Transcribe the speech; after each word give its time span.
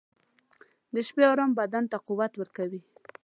•د 0.93 0.95
شپې 1.07 1.23
ارام 1.31 1.51
بدن 1.59 1.83
ته 1.91 1.97
قوت 2.07 2.31
ورکوي. 2.37 2.81